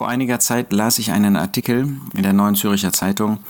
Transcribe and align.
Vor 0.00 0.08
einiger 0.08 0.40
Zeit 0.40 0.72
las 0.72 0.98
ich 0.98 1.12
einen 1.12 1.36
Artikel 1.36 2.00
in 2.14 2.22
der 2.22 2.32
Neuen 2.32 2.54
Zürcher 2.54 2.90
Zeitung, 2.90 3.40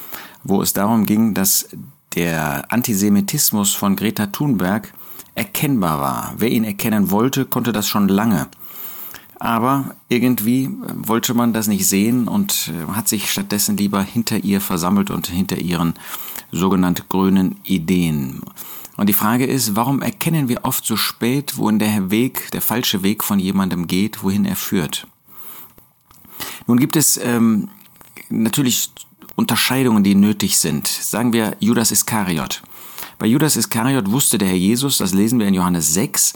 wo 0.42 0.60
es 0.62 0.72
darum 0.72 1.06
ging, 1.06 1.32
dass 1.32 1.68
der 2.16 2.72
Antisemitismus 2.72 3.72
von 3.72 3.94
Greta 3.94 4.26
Thunberg 4.26 4.92
erkennbar 5.36 6.00
war. 6.00 6.34
Wer 6.38 6.50
ihn 6.50 6.64
erkennen 6.64 7.12
wollte, 7.12 7.44
konnte 7.44 7.70
das 7.70 7.86
schon 7.86 8.08
lange. 8.08 8.48
Aber 9.38 9.94
irgendwie 10.08 10.70
wollte 10.92 11.34
man 11.34 11.52
das 11.52 11.68
nicht 11.68 11.86
sehen 11.86 12.26
und 12.26 12.72
hat 12.94 13.06
sich 13.06 13.30
stattdessen 13.30 13.76
lieber 13.76 14.02
hinter 14.02 14.42
ihr 14.42 14.60
versammelt 14.60 15.12
und 15.12 15.28
hinter 15.28 15.58
ihren 15.58 15.94
sogenannten 16.50 17.04
grünen 17.08 17.60
Ideen. 17.62 18.40
Und 18.96 19.08
die 19.08 19.12
Frage 19.12 19.46
ist, 19.46 19.76
warum 19.76 20.02
erkennen 20.02 20.48
wir 20.48 20.64
oft 20.64 20.84
so 20.84 20.96
spät, 20.96 21.56
wohin 21.58 21.78
der 21.78 22.10
Weg, 22.10 22.50
der 22.50 22.60
falsche 22.60 23.04
Weg 23.04 23.22
von 23.22 23.38
jemandem 23.38 23.86
geht, 23.86 24.24
wohin 24.24 24.44
er 24.44 24.56
führt? 24.56 25.06
Nun 26.66 26.78
gibt 26.78 26.96
es 26.96 27.18
ähm, 27.18 27.68
natürlich 28.28 28.90
Unterscheidungen, 29.36 30.04
die 30.04 30.14
nötig 30.14 30.58
sind. 30.58 30.86
Sagen 30.86 31.32
wir 31.32 31.56
Judas 31.60 31.90
Iskariot. 31.90 32.62
Bei 33.18 33.26
Judas 33.26 33.56
Iskariot 33.56 34.10
wusste 34.10 34.38
der 34.38 34.48
Herr 34.48 34.56
Jesus, 34.56 34.98
das 34.98 35.12
lesen 35.12 35.38
wir 35.38 35.46
in 35.46 35.54
Johannes 35.54 35.92
6, 35.92 36.34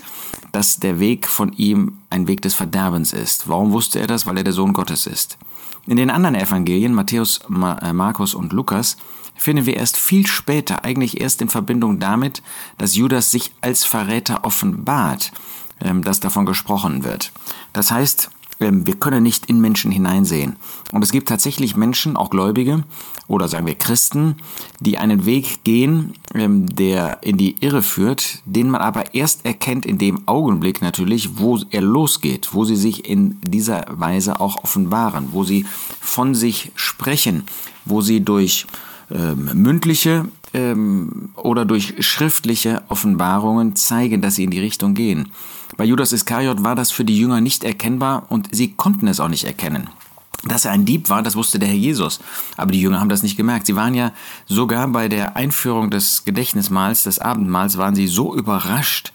dass 0.53 0.79
der 0.79 1.01
Weg 1.01 1.27
von 1.27 1.53
ihm 1.55 1.99
ein 2.11 2.29
Weg 2.29 2.43
des 2.43 2.55
Verderbens 2.55 3.13
ist. 3.13 3.49
Warum 3.49 3.73
wusste 3.73 4.01
er 4.01 4.07
das? 4.07 4.27
Weil 4.27 4.39
er 4.39 4.45
der 4.45 4.53
Sohn 4.53 4.73
Gottes 4.73 5.07
ist. 5.07 5.39
In 5.87 5.97
den 5.97 6.11
anderen 6.11 6.35
Evangelien, 6.35 6.95
Matthäus, 6.95 7.41
äh, 7.49 7.93
Markus 7.93 8.35
und 8.35 8.53
Lukas, 8.53 8.97
finden 9.35 9.67
wir 9.67 9.77
erst 9.77 9.97
viel 9.97 10.27
später, 10.27 10.85
eigentlich 10.85 11.21
erst 11.21 11.43
in 11.43 11.49
Verbindung 11.49 11.99
damit, 11.99 12.43
dass 12.79 12.95
Judas 12.95 13.31
sich 13.31 13.53
als 13.61 13.85
Verräter 13.85 14.45
offenbart, 14.45 15.33
ähm, 15.81 16.03
dass 16.03 16.21
davon 16.21 16.47
gesprochen 16.47 17.05
wird. 17.05 17.33
Das 17.73 17.91
heißt, 17.91 18.31
wir 18.59 18.95
können 18.95 19.23
nicht 19.23 19.47
in 19.47 19.61
Menschen 19.61 19.91
hineinsehen. 19.91 20.57
Und 20.93 21.03
es 21.03 21.13
gibt 21.13 21.29
tatsächlich 21.29 21.77
Menschen, 21.77 22.17
auch 22.17 22.31
Gläubige 22.31 22.85
oder 23.27 23.49
sagen 23.49 23.67
wir 23.67 23.75
Christen, 23.75 24.37
die 24.81 24.99
einen 24.99 25.27
Weg 25.27 25.65
gehen, 25.65 26.15
ähm, 26.35 26.67
der 26.75 27.23
in 27.23 27.37
die 27.37 27.57
Irre 27.61 27.83
führt, 27.83 28.43
den 28.45 28.71
man 28.71 28.81
aber 28.81 29.15
erst 29.15 29.45
erkennt 29.45 29.87
in 29.87 29.99
dem 29.99 30.29
Augenblick 30.29 30.83
natürlich, 30.83 31.39
wo 31.39 31.59
er 31.71 31.83
losgeht, 31.83 32.51
wo 32.53 32.65
sie 32.65 32.77
sich 32.77 33.09
in 33.09 33.41
dieser 33.43 33.87
Weise 33.89 34.41
auch 34.41 34.63
offenbaren, 34.63 35.29
wo 35.33 35.45
sie 35.45 35.67
von 36.01 36.35
sich 36.35 36.71
sprechen, 36.75 37.45
wo 37.85 38.01
sie 38.01 38.21
durch 38.21 38.67
ähm, 39.15 39.51
mündliche 39.55 40.27
ähm, 40.53 41.31
oder 41.37 41.65
durch 41.65 41.95
schriftliche 42.01 42.83
Offenbarungen 42.89 43.77
zeigen, 43.77 44.21
dass 44.21 44.35
sie 44.35 44.45
in 44.45 44.51
die 44.51 44.61
Richtung 44.61 44.95
gehen. 44.95 45.31
Bei 45.77 45.85
Judas 45.85 46.13
Iskariot 46.13 46.63
war 46.63 46.75
das 46.75 46.91
für 46.91 47.05
die 47.05 47.19
Jünger 47.19 47.41
nicht 47.41 47.65
erkennbar 47.65 48.27
und 48.29 48.49
sie 48.53 48.73
konnten 48.73 49.09
es 49.09 49.21
auch 49.21 49.29
nicht 49.29 49.45
erkennen. 49.45 49.89
Dass 50.45 50.65
er 50.65 50.73
ein 50.73 50.85
Dieb 50.85 51.09
war, 51.09 51.23
das 51.23 51.37
wusste 51.37 51.59
der 51.59 51.69
Herr 51.69 51.77
Jesus. 51.77 52.21
Aber 52.57 52.71
die 52.71 52.81
Jünger 52.81 53.01
haben 53.01 53.09
das 53.09 53.23
nicht 53.23 53.37
gemerkt. 53.37 53.67
Sie 53.67 53.77
waren 53.77 53.95
ja 53.95 54.13
sogar 54.47 54.87
bei 54.89 55.09
der 55.09 55.37
Einführung 55.37 55.91
des 55.91 56.25
Gedächtnismahls, 56.25 57.05
des 57.05 57.19
Abendmahls, 57.19 57.79
waren 57.79 57.95
sie 57.95 58.07
so 58.07 58.35
überrascht, 58.37 59.13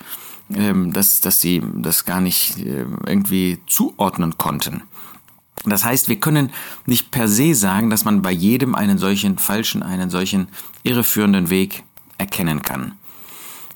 ähm, 0.54 0.92
dass, 0.92 1.22
dass 1.22 1.40
sie 1.40 1.62
das 1.76 2.06
gar 2.06 2.20
nicht 2.20 2.58
äh, 2.58 2.86
irgendwie 3.06 3.60
zuordnen 3.68 4.38
konnten. 4.38 4.82
Das 5.66 5.84
heißt, 5.84 6.10
wir 6.10 6.20
können 6.20 6.52
nicht 6.86 7.12
per 7.12 7.28
se 7.28 7.54
sagen, 7.54 7.90
dass 7.90 8.06
man 8.06 8.22
bei 8.22 8.32
jedem 8.32 8.76
einen 8.76 8.98
solchen 8.98 9.38
falschen, 9.38 9.84
einen 9.84 10.10
solchen 10.10 10.48
irreführenden 10.84 11.50
Weg 11.50 11.84
erkennen 12.18 12.62
kann. 12.62 12.94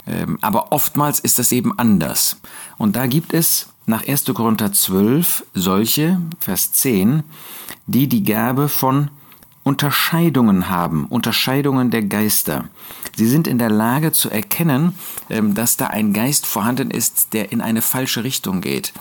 Ähm, 0.05 0.37
aber 0.41 0.71
oftmals 0.71 1.19
ist 1.19 1.39
das 1.39 1.51
eben 1.51 1.77
anders. 1.77 2.37
Und 2.77 2.95
da 2.95 3.07
gibt 3.07 3.33
es 3.33 3.69
nach 3.85 4.07
1. 4.07 4.25
Korinther 4.33 4.71
12 4.71 5.45
solche, 5.53 6.19
Vers 6.39 6.71
10, 6.73 7.23
die 7.85 8.07
die 8.07 8.23
Gabe 8.23 8.69
von 8.69 9.09
Unterscheidungen 9.63 10.69
haben, 10.69 11.05
Unterscheidungen 11.05 11.89
der 11.89 12.03
Geister. 12.03 12.65
Sie 13.15 13.27
sind 13.27 13.47
in 13.47 13.57
der 13.57 13.69
Lage 13.69 14.11
zu 14.11 14.29
erkennen, 14.29 14.93
ähm, 15.29 15.53
dass 15.53 15.77
da 15.77 15.87
ein 15.87 16.11
Geist 16.13 16.45
vorhanden 16.45 16.91
ist, 16.91 17.33
der 17.33 17.51
in 17.51 17.61
eine 17.61 17.81
falsche 17.81 18.23
Richtung 18.23 18.59
geht. 18.59 18.93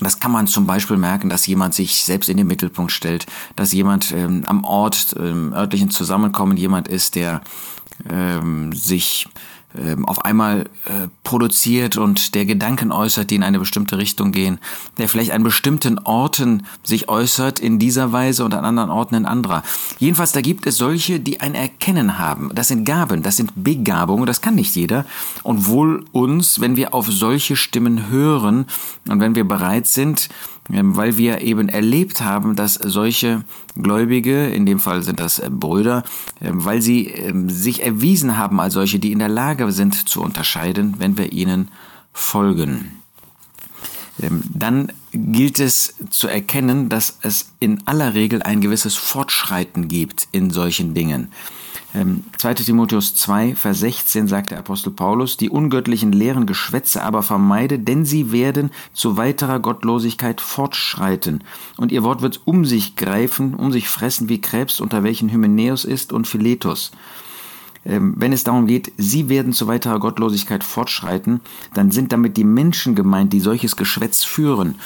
Das 0.00 0.18
kann 0.18 0.32
man 0.32 0.46
zum 0.46 0.66
Beispiel 0.66 0.96
merken, 0.96 1.28
dass 1.28 1.46
jemand 1.46 1.74
sich 1.74 2.04
selbst 2.04 2.28
in 2.28 2.36
den 2.36 2.46
Mittelpunkt 2.46 2.90
stellt, 2.90 3.26
dass 3.56 3.72
jemand 3.72 4.12
ähm, 4.12 4.42
am 4.46 4.64
Ort, 4.64 5.14
ähm, 5.18 5.52
örtlichen 5.52 5.90
Zusammenkommen 5.90 6.56
jemand 6.56 6.88
ist, 6.88 7.14
der 7.14 7.42
ähm, 8.08 8.72
sich 8.72 9.28
auf 10.06 10.24
einmal 10.24 10.64
äh, 10.84 11.08
produziert 11.24 11.96
und 11.96 12.34
der 12.34 12.44
Gedanken 12.44 12.92
äußert, 12.92 13.30
die 13.30 13.34
in 13.34 13.42
eine 13.42 13.58
bestimmte 13.58 13.98
Richtung 13.98 14.30
gehen, 14.30 14.58
der 14.98 15.08
vielleicht 15.08 15.32
an 15.32 15.42
bestimmten 15.42 15.98
Orten 15.98 16.64
sich 16.84 17.08
äußert 17.08 17.58
in 17.58 17.78
dieser 17.78 18.12
Weise 18.12 18.44
und 18.44 18.54
an 18.54 18.64
anderen 18.64 18.90
Orten 18.90 19.16
in 19.16 19.26
anderer. 19.26 19.62
Jedenfalls, 19.98 20.32
da 20.32 20.40
gibt 20.40 20.66
es 20.66 20.76
solche, 20.76 21.18
die 21.18 21.40
ein 21.40 21.54
Erkennen 21.54 22.18
haben. 22.18 22.50
Das 22.54 22.68
sind 22.68 22.84
Gaben, 22.84 23.22
das 23.22 23.36
sind 23.36 23.52
Begabungen, 23.56 24.26
das 24.26 24.40
kann 24.40 24.54
nicht 24.54 24.76
jeder. 24.76 25.06
Und 25.42 25.66
wohl 25.66 26.04
uns, 26.12 26.60
wenn 26.60 26.76
wir 26.76 26.94
auf 26.94 27.06
solche 27.10 27.56
Stimmen 27.56 28.08
hören 28.08 28.66
und 29.08 29.20
wenn 29.20 29.34
wir 29.34 29.44
bereit 29.44 29.86
sind, 29.86 30.28
ähm, 30.28 30.53
weil 30.68 31.18
wir 31.18 31.42
eben 31.42 31.68
erlebt 31.68 32.22
haben, 32.22 32.56
dass 32.56 32.74
solche 32.74 33.44
Gläubige, 33.76 34.46
in 34.48 34.64
dem 34.64 34.80
Fall 34.80 35.02
sind 35.02 35.20
das 35.20 35.38
äh, 35.38 35.50
Brüder, 35.50 36.04
ähm, 36.40 36.64
weil 36.64 36.80
sie 36.80 37.08
ähm, 37.08 37.50
sich 37.50 37.82
erwiesen 37.82 38.36
haben 38.38 38.60
als 38.60 38.74
solche, 38.74 38.98
die 38.98 39.12
in 39.12 39.18
der 39.18 39.28
Lage 39.28 39.70
sind 39.72 40.08
zu 40.08 40.22
unterscheiden, 40.22 40.94
wenn 40.98 41.18
wir 41.18 41.32
ihnen 41.32 41.68
folgen. 42.12 43.02
Dann 44.16 44.92
gilt 45.10 45.58
es 45.58 45.94
zu 46.08 46.28
erkennen, 46.28 46.88
dass 46.88 47.18
es 47.22 47.50
in 47.58 47.84
aller 47.84 48.14
Regel 48.14 48.42
ein 48.42 48.60
gewisses 48.60 48.94
Fortschreiten 48.94 49.88
gibt 49.88 50.28
in 50.30 50.50
solchen 50.50 50.94
Dingen. 50.94 51.32
2 51.94 52.00
ähm, 52.00 52.56
Timotheus 52.56 53.14
2, 53.14 53.54
Vers 53.54 53.78
16 53.78 54.26
sagt 54.26 54.50
der 54.50 54.58
Apostel 54.58 54.90
Paulus, 54.90 55.36
die 55.36 55.48
ungöttlichen 55.48 56.10
leeren 56.10 56.44
Geschwätze 56.44 57.04
aber 57.04 57.22
vermeide, 57.22 57.78
denn 57.78 58.04
sie 58.04 58.32
werden 58.32 58.70
zu 58.92 59.16
weiterer 59.16 59.60
Gottlosigkeit 59.60 60.40
fortschreiten. 60.40 61.44
Und 61.76 61.92
ihr 61.92 62.02
Wort 62.02 62.20
wird 62.20 62.40
um 62.46 62.64
sich 62.64 62.96
greifen, 62.96 63.54
um 63.54 63.70
sich 63.70 63.88
fressen 63.88 64.28
wie 64.28 64.40
Krebs, 64.40 64.80
unter 64.80 65.04
welchen 65.04 65.30
Hymenäus 65.30 65.84
ist 65.84 66.12
und 66.12 66.26
Philetus. 66.26 66.90
Ähm, 67.86 68.14
wenn 68.16 68.32
es 68.32 68.42
darum 68.42 68.66
geht, 68.66 68.92
sie 68.96 69.28
werden 69.28 69.52
zu 69.52 69.68
weiterer 69.68 70.00
Gottlosigkeit 70.00 70.64
fortschreiten, 70.64 71.40
dann 71.74 71.92
sind 71.92 72.10
damit 72.10 72.36
die 72.36 72.44
Menschen 72.44 72.96
gemeint, 72.96 73.32
die 73.32 73.40
solches 73.40 73.76
Geschwätz 73.76 74.24
führen. 74.24 74.76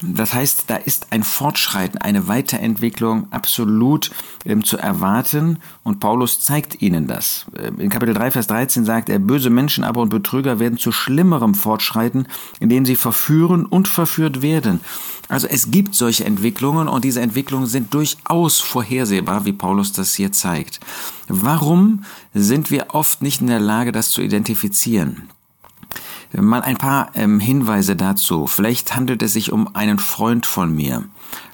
Das 0.00 0.32
heißt, 0.32 0.64
da 0.68 0.76
ist 0.76 1.08
ein 1.10 1.24
Fortschreiten, 1.24 2.00
eine 2.00 2.28
Weiterentwicklung 2.28 3.26
absolut 3.32 4.12
ähm, 4.44 4.62
zu 4.62 4.78
erwarten 4.78 5.58
und 5.82 5.98
Paulus 5.98 6.40
zeigt 6.40 6.80
ihnen 6.80 7.08
das. 7.08 7.46
Ähm, 7.58 7.80
in 7.80 7.90
Kapitel 7.90 8.14
3, 8.14 8.30
Vers 8.30 8.46
13 8.46 8.84
sagt 8.84 9.08
er, 9.08 9.18
böse 9.18 9.50
Menschen 9.50 9.82
aber 9.82 10.00
und 10.00 10.10
Betrüger 10.10 10.60
werden 10.60 10.78
zu 10.78 10.92
schlimmerem 10.92 11.54
Fortschreiten, 11.54 12.28
indem 12.60 12.86
sie 12.86 12.94
verführen 12.94 13.66
und 13.66 13.88
verführt 13.88 14.40
werden. 14.40 14.80
Also 15.28 15.48
es 15.48 15.72
gibt 15.72 15.96
solche 15.96 16.24
Entwicklungen 16.24 16.86
und 16.86 17.04
diese 17.04 17.20
Entwicklungen 17.20 17.66
sind 17.66 17.92
durchaus 17.92 18.60
vorhersehbar, 18.60 19.44
wie 19.46 19.52
Paulus 19.52 19.92
das 19.92 20.14
hier 20.14 20.30
zeigt. 20.30 20.78
Warum 21.26 22.04
sind 22.34 22.70
wir 22.70 22.94
oft 22.94 23.20
nicht 23.20 23.40
in 23.40 23.48
der 23.48 23.60
Lage, 23.60 23.90
das 23.90 24.10
zu 24.10 24.22
identifizieren? 24.22 25.28
Mal 26.32 26.62
ein 26.62 26.76
paar 26.76 27.10
ähm, 27.14 27.40
Hinweise 27.40 27.96
dazu. 27.96 28.46
Vielleicht 28.46 28.94
handelt 28.94 29.22
es 29.22 29.32
sich 29.32 29.50
um 29.50 29.74
einen 29.74 29.98
Freund 29.98 30.44
von 30.44 30.74
mir 30.74 31.04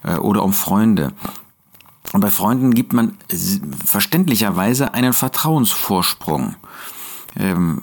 äh, 0.03 0.17
oder 0.17 0.43
um 0.43 0.53
Freunde. 0.53 1.13
Und 2.13 2.21
bei 2.21 2.31
Freunden 2.31 2.75
gibt 2.75 2.93
man 2.93 3.17
verständlicherweise 3.85 4.95
einen 4.95 5.13
Vertrauensvorsprung. 5.13 6.57
Ähm, 7.37 7.83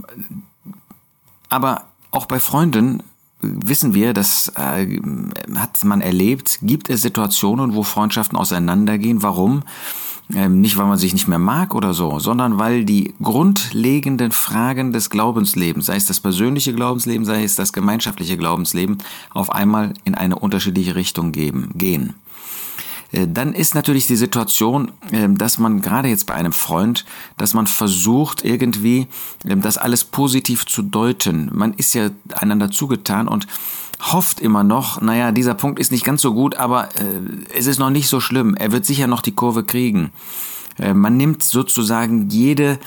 aber 1.49 1.87
auch 2.11 2.25
bei 2.25 2.39
Freunden 2.39 3.03
wissen 3.41 3.93
wir, 3.93 4.13
das 4.13 4.49
äh, 4.55 4.99
hat 5.55 5.83
man 5.83 6.01
erlebt, 6.01 6.59
gibt 6.61 6.89
es 6.89 7.01
Situationen, 7.01 7.73
wo 7.73 7.83
Freundschaften 7.83 8.37
auseinandergehen. 8.37 9.23
Warum? 9.23 9.63
Ähm, 10.33 10.61
nicht, 10.61 10.77
weil 10.77 10.85
man 10.85 10.97
sich 10.97 11.13
nicht 11.13 11.27
mehr 11.27 11.39
mag 11.39 11.75
oder 11.75 11.93
so, 11.93 12.19
sondern 12.19 12.57
weil 12.57 12.85
die 12.85 13.13
grundlegenden 13.21 14.31
Fragen 14.31 14.93
des 14.93 15.09
Glaubenslebens, 15.09 15.87
sei 15.87 15.95
es 15.95 16.05
das 16.05 16.19
persönliche 16.19 16.73
Glaubensleben, 16.73 17.25
sei 17.25 17.43
es 17.43 17.55
das 17.55 17.73
gemeinschaftliche 17.73 18.37
Glaubensleben, 18.37 18.97
auf 19.31 19.51
einmal 19.51 19.93
in 20.05 20.15
eine 20.15 20.37
unterschiedliche 20.37 20.95
Richtung 20.95 21.31
geben, 21.31 21.71
gehen. 21.75 22.13
Äh, 23.11 23.27
dann 23.27 23.53
ist 23.53 23.75
natürlich 23.75 24.07
die 24.07 24.15
Situation, 24.15 24.91
ähm, 25.11 25.37
dass 25.37 25.57
man 25.57 25.81
gerade 25.81 26.07
jetzt 26.07 26.25
bei 26.25 26.33
einem 26.33 26.53
Freund, 26.53 27.05
dass 27.37 27.53
man 27.53 27.67
versucht 27.67 28.43
irgendwie 28.43 29.07
ähm, 29.45 29.61
das 29.61 29.77
alles 29.77 30.03
positiv 30.03 30.65
zu 30.65 30.81
deuten. 30.81 31.49
Man 31.53 31.73
ist 31.73 31.93
ja 31.93 32.09
einander 32.33 32.71
zugetan 32.71 33.27
und 33.27 33.47
hofft 34.01 34.39
immer 34.39 34.63
noch, 34.63 34.99
naja, 35.01 35.31
dieser 35.31 35.53
Punkt 35.53 35.79
ist 35.79 35.91
nicht 35.91 36.05
ganz 36.05 36.21
so 36.21 36.33
gut, 36.33 36.55
aber 36.55 36.89
äh, 36.95 37.57
es 37.57 37.67
ist 37.67 37.79
noch 37.79 37.91
nicht 37.91 38.07
so 38.07 38.19
schlimm. 38.19 38.55
Er 38.55 38.71
wird 38.71 38.85
sicher 38.85 39.07
noch 39.07 39.21
die 39.21 39.33
Kurve 39.33 39.63
kriegen. 39.63 40.11
Äh, 40.79 40.93
man 40.93 41.17
nimmt 41.17 41.43
sozusagen 41.43 42.29
jede 42.29 42.79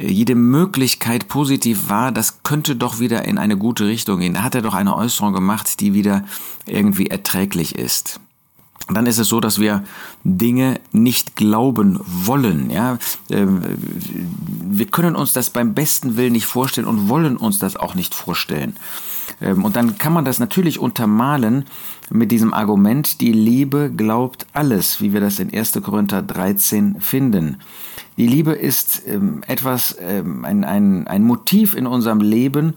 jede 0.00 0.36
Möglichkeit 0.36 1.26
positiv 1.26 1.88
wahr, 1.88 2.12
das 2.12 2.44
könnte 2.44 2.76
doch 2.76 3.00
wieder 3.00 3.24
in 3.24 3.36
eine 3.36 3.56
gute 3.56 3.86
Richtung 3.86 4.20
gehen. 4.20 4.34
Da 4.34 4.44
hat 4.44 4.54
er 4.54 4.62
doch 4.62 4.74
eine 4.74 4.94
Äußerung 4.94 5.32
gemacht, 5.32 5.80
die 5.80 5.92
wieder 5.92 6.24
irgendwie 6.66 7.08
erträglich 7.08 7.74
ist. 7.74 8.20
Dann 8.88 9.06
ist 9.06 9.18
es 9.18 9.28
so, 9.28 9.40
dass 9.40 9.60
wir 9.60 9.84
Dinge 10.24 10.80
nicht 10.92 11.36
glauben 11.36 12.00
wollen. 12.04 12.70
Ja, 12.70 12.98
ähm, 13.30 13.62
wir 14.70 14.86
können 14.86 15.14
uns 15.14 15.32
das 15.32 15.50
beim 15.50 15.74
besten 15.74 16.16
Willen 16.16 16.32
nicht 16.32 16.46
vorstellen 16.46 16.86
und 16.86 17.08
wollen 17.08 17.36
uns 17.36 17.58
das 17.58 17.76
auch 17.76 17.94
nicht 17.94 18.14
vorstellen. 18.14 18.76
Ähm, 19.40 19.64
und 19.64 19.76
dann 19.76 19.98
kann 19.98 20.14
man 20.14 20.24
das 20.24 20.38
natürlich 20.38 20.78
untermalen 20.78 21.66
mit 22.10 22.32
diesem 22.32 22.54
Argument, 22.54 23.20
die 23.20 23.32
Liebe 23.32 23.92
glaubt 23.94 24.46
alles, 24.54 25.02
wie 25.02 25.12
wir 25.12 25.20
das 25.20 25.38
in 25.38 25.52
1. 25.52 25.72
Korinther 25.82 26.22
13 26.22 27.00
finden. 27.00 27.58
Die 28.16 28.26
Liebe 28.26 28.52
ist 28.52 29.02
ähm, 29.06 29.42
etwas, 29.46 29.96
ein, 29.98 30.64
ein, 30.64 31.06
ein 31.06 31.22
Motiv 31.24 31.74
in 31.74 31.86
unserem 31.86 32.20
Leben, 32.20 32.74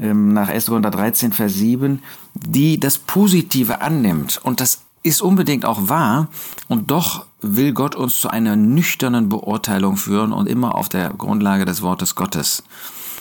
nach 0.00 0.48
1. 0.48 0.66
Korinther 0.66 0.92
13, 0.92 1.32
Vers 1.32 1.54
7, 1.54 2.00
die 2.34 2.78
das 2.78 2.98
Positive 2.98 3.80
annimmt 3.80 4.40
und 4.40 4.60
das 4.60 4.82
ist 5.02 5.22
unbedingt 5.22 5.64
auch 5.64 5.88
wahr 5.88 6.28
und 6.68 6.90
doch 6.90 7.26
will 7.40 7.72
Gott 7.72 7.94
uns 7.94 8.20
zu 8.20 8.28
einer 8.28 8.56
nüchternen 8.56 9.28
Beurteilung 9.28 9.96
führen 9.96 10.32
und 10.32 10.48
immer 10.48 10.74
auf 10.74 10.88
der 10.88 11.10
Grundlage 11.10 11.64
des 11.64 11.82
Wortes 11.82 12.14
Gottes. 12.14 12.64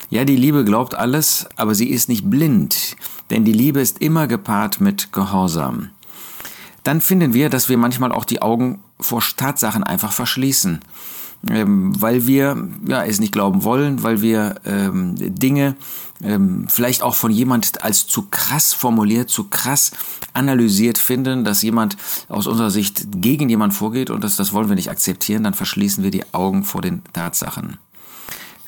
Ja, 0.10 0.26
die 0.26 0.36
Liebe 0.36 0.64
glaubt 0.64 0.96
alles, 0.96 1.48
aber 1.56 1.76
sie 1.76 1.90
ist 1.90 2.10
nicht 2.10 2.30
blind, 2.30 2.96
denn 3.30 3.44
die 3.44 3.52
Liebe 3.52 3.82
ist 3.82 4.00
immer 4.00 4.28
gepaart 4.28 4.80
mit 4.80 5.12
Gehorsam. 5.12 5.90
Dann 6.84 7.02
finden 7.02 7.34
wir, 7.34 7.50
dass 7.50 7.68
wir 7.68 7.78
manchmal 7.78 8.14
auch 8.14 8.24
die 8.24 8.42
Augen 8.42 8.80
vor 9.00 9.22
Tatsachen 9.22 9.84
einfach 9.84 10.14
verschließen, 10.14 10.80
ähm, 11.50 12.00
weil 12.00 12.28
wir 12.28 12.70
ja, 12.88 13.04
es 13.04 13.20
nicht 13.20 13.32
glauben 13.32 13.64
wollen, 13.64 14.04
weil 14.04 14.22
wir 14.22 14.56
ähm, 14.66 15.16
Dinge 15.18 15.76
ähm, 16.22 16.68
vielleicht 16.68 17.04
auch 17.04 17.16
von 17.16 17.32
jemand 17.32 17.84
als 17.84 18.08
zu 18.08 18.24
krass 18.24 18.74
formuliert, 18.74 19.30
zu 19.30 19.46
krass 19.46 19.92
analysiert 20.34 20.98
finden, 20.98 21.44
dass 21.44 21.62
jemand 21.62 21.98
aus 22.28 22.48
unserer 22.48 22.72
Sicht 22.72 23.08
gegen 23.22 23.50
jemand 23.50 23.74
vorgeht 23.74 24.10
und 24.10 24.24
das, 24.24 24.36
das 24.36 24.54
wollen 24.54 24.70
wir 24.70 24.76
nicht 24.76 24.90
akzeptieren, 24.90 25.44
dann 25.44 25.54
verschließen 25.54 26.04
wir 26.04 26.12
die 26.12 26.34
Augen 26.34 26.64
vor 26.64 26.82
den 26.82 27.04
Tatsachen. 27.14 27.78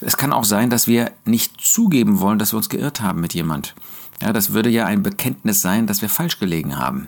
Es 0.02 0.16
kann 0.16 0.32
auch 0.32 0.46
sein, 0.46 0.70
dass 0.70 0.88
wir 0.88 1.12
nicht 1.26 1.60
zugeben 1.60 2.20
wollen, 2.20 2.40
dass 2.40 2.54
wir 2.54 2.58
uns 2.58 2.70
geirrt 2.70 3.02
haben 3.02 3.20
mit 3.20 3.34
jemand. 3.34 3.76
Ja, 4.22 4.32
das 4.34 4.54
würde 4.54 4.70
ja 4.70 4.86
ein 4.86 5.04
Bekenntnis 5.04 5.62
sein, 5.62 5.88
dass 5.88 6.02
wir 6.02 6.10
falsch 6.10 6.40
gelegen 6.40 6.78
haben. 6.78 7.08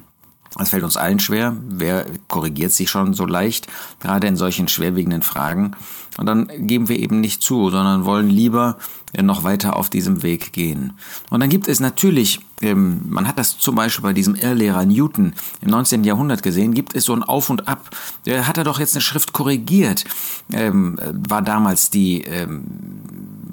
Das 0.57 0.69
fällt 0.69 0.83
uns 0.83 0.98
allen 0.98 1.19
schwer. 1.19 1.56
Wer 1.68 2.06
korrigiert 2.27 2.71
sich 2.71 2.89
schon 2.89 3.13
so 3.13 3.25
leicht, 3.25 3.68
gerade 4.00 4.27
in 4.27 4.36
solchen 4.36 4.68
schwerwiegenden 4.68 5.21
Fragen? 5.21 5.71
Und 6.18 6.25
dann 6.25 6.68
geben 6.68 6.89
wir 6.89 7.00
eben 7.00 7.21
nicht 7.21 7.42
zu, 7.42 7.69
sondern 7.69 8.06
wollen 8.06 8.30
lieber 8.30 8.77
noch 9.19 9.44
weiter 9.44 9.75
auf 9.75 9.89
diesem 9.89 10.24
Weg 10.24 10.53
gehen. 10.53 10.94
Und 11.30 11.39
dann 11.39 11.50
gibt 11.50 11.68
es 11.68 11.80
natürlich, 11.80 12.39
ähm, 12.62 13.01
man 13.07 13.27
hat 13.27 13.38
das 13.38 13.57
zum 13.57 13.75
Beispiel 13.75 14.03
bei 14.03 14.13
diesem 14.13 14.36
Irrlehrer 14.36 14.86
Newton 14.86 15.33
im 15.62 15.69
19. 15.69 16.03
Jahrhundert 16.03 16.44
gesehen, 16.44 16.74
gibt 16.74 16.95
es 16.95 17.06
so 17.06 17.13
ein 17.13 17.24
Auf 17.24 17.50
und 17.50 17.68
Ab. 17.68 17.89
Der 18.25 18.47
hat 18.47 18.57
er 18.57 18.63
doch 18.63 18.80
jetzt 18.80 18.95
eine 18.95 19.01
Schrift 19.01 19.33
korrigiert, 19.33 20.06
ähm, 20.54 20.97
war 21.27 21.42
damals 21.42 21.89
die 21.89 22.21
ähm, 22.21 22.63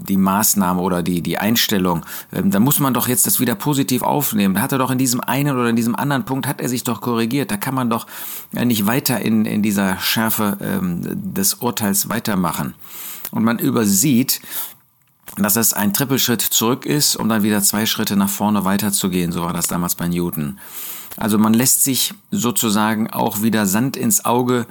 die 0.08 0.16
Maßnahme 0.16 0.80
oder 0.80 1.02
die, 1.02 1.22
die 1.22 1.38
Einstellung, 1.38 2.04
ähm, 2.32 2.50
da 2.50 2.60
muss 2.60 2.80
man 2.80 2.94
doch 2.94 3.08
jetzt 3.08 3.26
das 3.26 3.40
wieder 3.40 3.54
positiv 3.54 4.02
aufnehmen. 4.02 4.54
Da 4.54 4.60
hat 4.62 4.72
er 4.72 4.78
doch 4.78 4.90
in 4.90 4.98
diesem 4.98 5.20
einen 5.20 5.56
oder 5.56 5.68
in 5.68 5.76
diesem 5.76 5.94
anderen 5.94 6.24
Punkt, 6.24 6.46
hat 6.46 6.60
er 6.60 6.68
sich 6.68 6.84
doch 6.84 7.00
korrigiert. 7.00 7.50
Da 7.50 7.56
kann 7.56 7.74
man 7.74 7.90
doch 7.90 8.06
äh, 8.54 8.64
nicht 8.64 8.86
weiter 8.86 9.20
in, 9.20 9.44
in 9.44 9.62
dieser 9.62 9.98
Schärfe 9.98 10.58
ähm, 10.60 11.02
des 11.34 11.54
Urteils 11.54 12.08
weitermachen. 12.08 12.74
Und 13.30 13.44
man 13.44 13.58
übersieht, 13.58 14.40
dass 15.36 15.56
es 15.56 15.72
ein 15.72 15.92
Trippelschritt 15.92 16.40
zurück 16.40 16.86
ist, 16.86 17.16
um 17.16 17.28
dann 17.28 17.42
wieder 17.42 17.62
zwei 17.62 17.86
Schritte 17.86 18.16
nach 18.16 18.30
vorne 18.30 18.64
weiterzugehen. 18.64 19.32
So 19.32 19.42
war 19.42 19.52
das 19.52 19.66
damals 19.66 19.94
bei 19.94 20.08
Newton. 20.08 20.58
Also 21.16 21.38
man 21.38 21.52
lässt 21.52 21.82
sich 21.84 22.14
sozusagen 22.30 23.10
auch 23.10 23.42
wieder 23.42 23.66
Sand 23.66 23.96
ins 23.96 24.24
Auge 24.24 24.66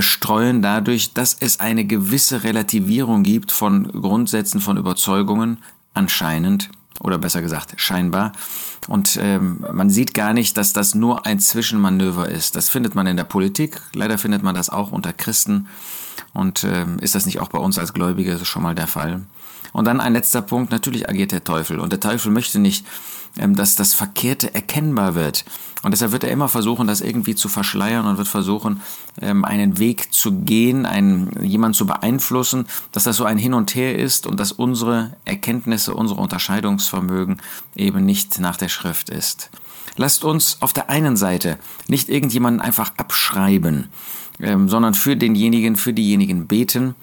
streuen 0.00 0.62
dadurch, 0.62 1.14
dass 1.14 1.36
es 1.38 1.60
eine 1.60 1.84
gewisse 1.84 2.44
Relativierung 2.44 3.22
gibt 3.22 3.52
von 3.52 3.90
Grundsätzen, 3.90 4.60
von 4.60 4.76
Überzeugungen, 4.76 5.58
anscheinend 5.94 6.70
oder 7.00 7.18
besser 7.18 7.42
gesagt 7.42 7.74
scheinbar. 7.76 8.32
Und 8.88 9.18
ähm, 9.20 9.64
man 9.72 9.90
sieht 9.90 10.14
gar 10.14 10.32
nicht, 10.32 10.56
dass 10.56 10.72
das 10.72 10.94
nur 10.94 11.26
ein 11.26 11.40
Zwischenmanöver 11.40 12.28
ist. 12.28 12.56
Das 12.56 12.68
findet 12.68 12.94
man 12.94 13.06
in 13.06 13.16
der 13.16 13.24
Politik, 13.24 13.80
leider 13.92 14.18
findet 14.18 14.42
man 14.42 14.54
das 14.54 14.70
auch 14.70 14.92
unter 14.92 15.12
Christen. 15.12 15.68
Und 16.32 16.64
ähm, 16.64 16.98
ist 17.00 17.14
das 17.14 17.26
nicht 17.26 17.40
auch 17.40 17.48
bei 17.48 17.58
uns 17.58 17.78
als 17.78 17.92
Gläubige 17.92 18.44
schon 18.44 18.62
mal 18.62 18.74
der 18.74 18.86
Fall? 18.86 19.22
Und 19.72 19.84
dann 19.84 20.00
ein 20.00 20.12
letzter 20.12 20.42
Punkt, 20.42 20.70
natürlich 20.70 21.08
agiert 21.08 21.32
der 21.32 21.44
Teufel. 21.44 21.80
Und 21.80 21.92
der 21.92 22.00
Teufel 22.00 22.30
möchte 22.30 22.58
nicht, 22.58 22.86
dass 23.36 23.74
das 23.74 23.94
Verkehrte 23.94 24.54
erkennbar 24.54 25.14
wird. 25.14 25.44
Und 25.82 25.92
deshalb 25.92 26.12
wird 26.12 26.24
er 26.24 26.30
immer 26.30 26.48
versuchen, 26.48 26.86
das 26.86 27.00
irgendwie 27.00 27.34
zu 27.34 27.48
verschleiern 27.48 28.06
und 28.06 28.18
wird 28.18 28.28
versuchen, 28.28 28.80
ähm, 29.20 29.44
einen 29.44 29.78
Weg 29.78 30.12
zu 30.12 30.32
gehen, 30.32 30.86
einen, 30.86 31.30
jemanden 31.44 31.74
zu 31.74 31.86
beeinflussen, 31.86 32.66
dass 32.92 33.04
das 33.04 33.16
so 33.16 33.24
ein 33.24 33.38
Hin 33.38 33.54
und 33.54 33.74
Her 33.74 33.96
ist 33.96 34.26
und 34.26 34.40
dass 34.40 34.52
unsere 34.52 35.16
Erkenntnisse, 35.24 35.94
unsere 35.94 36.20
Unterscheidungsvermögen 36.20 37.40
eben 37.76 38.04
nicht 38.04 38.40
nach 38.40 38.56
der 38.56 38.68
Schrift 38.68 39.10
ist. 39.10 39.50
Lasst 39.96 40.24
uns 40.24 40.58
auf 40.60 40.72
der 40.72 40.90
einen 40.90 41.16
Seite 41.16 41.58
nicht 41.88 42.08
irgendjemanden 42.08 42.60
einfach 42.60 42.92
abschreiben, 42.96 43.88
ähm, 44.40 44.68
sondern 44.68 44.94
für 44.94 45.16
denjenigen, 45.16 45.76
für 45.76 45.92
diejenigen 45.92 46.46
beten 46.46 46.94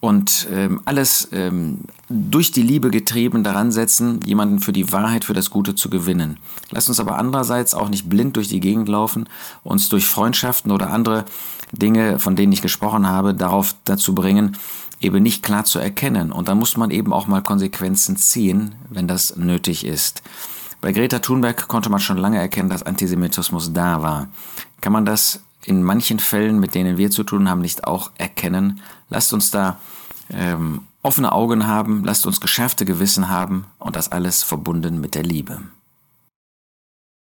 und 0.00 0.46
ähm, 0.52 0.80
alles 0.84 1.28
ähm, 1.32 1.80
durch 2.08 2.52
die 2.52 2.62
Liebe 2.62 2.90
getrieben 2.90 3.42
daran 3.42 3.72
setzen, 3.72 4.20
jemanden 4.24 4.60
für 4.60 4.72
die 4.72 4.92
Wahrheit, 4.92 5.24
für 5.24 5.34
das 5.34 5.50
Gute 5.50 5.74
zu 5.74 5.90
gewinnen. 5.90 6.38
Lasst 6.70 6.88
uns 6.88 7.00
aber 7.00 7.18
andererseits 7.18 7.74
auch 7.74 7.88
nicht 7.88 8.08
blind 8.08 8.36
durch 8.36 8.48
die 8.48 8.60
Gegend 8.60 8.88
laufen, 8.88 9.28
uns 9.64 9.88
durch 9.88 10.06
Freundschaften 10.06 10.70
oder 10.70 10.90
andere 10.90 11.24
Dinge, 11.72 12.18
von 12.18 12.36
denen 12.36 12.52
ich 12.52 12.62
gesprochen 12.62 13.06
habe, 13.08 13.34
darauf 13.34 13.74
dazu 13.84 14.14
bringen, 14.14 14.56
eben 15.00 15.22
nicht 15.22 15.42
klar 15.42 15.64
zu 15.64 15.78
erkennen. 15.78 16.32
Und 16.32 16.48
dann 16.48 16.58
muss 16.58 16.76
man 16.76 16.90
eben 16.90 17.12
auch 17.12 17.26
mal 17.26 17.42
Konsequenzen 17.42 18.16
ziehen, 18.16 18.74
wenn 18.88 19.08
das 19.08 19.36
nötig 19.36 19.84
ist. 19.84 20.22
Bei 20.80 20.92
Greta 20.92 21.18
Thunberg 21.18 21.66
konnte 21.66 21.90
man 21.90 22.00
schon 22.00 22.18
lange 22.18 22.38
erkennen, 22.38 22.68
dass 22.68 22.84
Antisemitismus 22.84 23.72
da 23.72 24.02
war. 24.02 24.28
Kann 24.80 24.92
man 24.92 25.04
das 25.04 25.40
in 25.64 25.82
manchen 25.82 26.18
Fällen, 26.18 26.58
mit 26.60 26.74
denen 26.74 26.98
wir 26.98 27.10
zu 27.10 27.24
tun 27.24 27.48
haben, 27.48 27.60
nicht 27.60 27.84
auch 27.84 28.10
erkennen? 28.16 28.80
Lasst 29.10 29.32
uns 29.32 29.50
da 29.50 29.78
ähm, 30.30 30.82
offene 31.02 31.32
Augen 31.32 31.66
haben, 31.66 32.04
lasst 32.04 32.26
uns 32.26 32.40
geschärfte 32.40 32.84
Gewissen 32.84 33.28
haben 33.28 33.66
und 33.78 33.96
das 33.96 34.12
alles 34.12 34.42
verbunden 34.42 35.00
mit 35.00 35.14
der 35.14 35.22
Liebe. 35.22 35.60